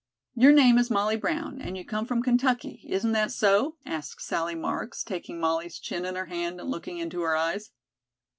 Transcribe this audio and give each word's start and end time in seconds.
"Your 0.33 0.51
name 0.51 0.79
is 0.79 0.89
'Molly 0.89 1.15
Brown,' 1.15 1.61
and 1.61 1.77
you 1.77 1.85
come 1.85 2.07
from 2.07 2.23
Kentucky, 2.23 2.83
isn't 2.89 3.11
that 3.11 3.31
so?" 3.31 3.75
asked 3.85 4.19
Sally 4.19 4.55
Marks, 4.55 5.03
taking 5.03 5.39
Molly's 5.39 5.77
chin 5.77 6.05
in 6.05 6.15
her 6.15 6.25
hand 6.25 6.59
and 6.59 6.71
looking 6.71 6.97
into 6.97 7.21
her 7.21 7.35
eyes. 7.35 7.69